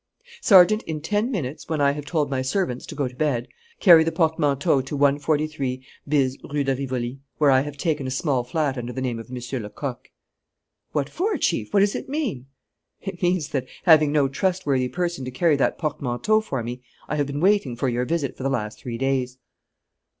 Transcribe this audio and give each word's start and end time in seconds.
"Sergeant, 0.41 0.81
in 0.87 0.99
ten 0.99 1.29
minutes, 1.29 1.69
when 1.69 1.79
I 1.79 1.91
have 1.91 2.05
told 2.07 2.27
my 2.31 2.41
servants 2.41 2.87
to 2.87 2.95
go 2.95 3.07
to 3.07 3.15
bed, 3.15 3.47
carry 3.79 4.03
the 4.03 4.11
portmanteau 4.11 4.81
to 4.81 4.95
143 4.97 5.85
bis 6.07 6.39
Rue 6.51 6.63
de 6.63 6.75
Rivoli, 6.75 7.19
where 7.37 7.51
I 7.51 7.61
have 7.61 7.77
taken 7.77 8.07
a 8.07 8.09
small 8.09 8.43
flat 8.43 8.79
under 8.79 8.91
the 8.91 9.01
name 9.01 9.19
of 9.19 9.29
M. 9.29 9.35
Lecocq." 9.61 10.09
"What 10.91 11.07
for, 11.07 11.37
Chief? 11.37 11.71
What 11.71 11.81
does 11.81 11.93
it 11.93 12.09
mean?" 12.09 12.47
"It 13.01 13.21
means 13.21 13.49
that, 13.49 13.67
having 13.83 14.11
no 14.11 14.27
trustworthy 14.27 14.89
person 14.89 15.23
to 15.23 15.29
carry 15.29 15.55
that 15.57 15.77
portmanteau 15.77 16.41
for 16.41 16.63
me, 16.63 16.81
I 17.07 17.15
have 17.17 17.27
been 17.27 17.39
waiting 17.39 17.75
for 17.75 17.87
your 17.87 18.05
visit 18.05 18.35
for 18.35 18.41
the 18.41 18.49
last 18.49 18.79
three 18.79 18.97
days." 18.97 19.37